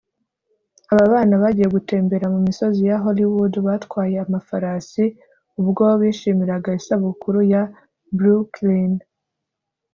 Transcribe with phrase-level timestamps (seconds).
[0.91, 5.03] Aba bana bagiye gutembera mu misozi ya Hollywood batwaye amafarasi
[5.59, 7.61] ubwo bishimiraga isabukuru ya
[8.17, 8.91] Brooklyn